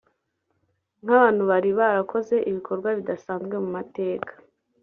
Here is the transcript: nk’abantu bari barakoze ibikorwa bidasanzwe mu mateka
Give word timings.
nk’abantu 1.03 1.41
bari 1.49 1.69
barakoze 1.79 2.35
ibikorwa 2.49 2.89
bidasanzwe 2.97 3.55
mu 3.63 3.69
mateka 3.77 4.31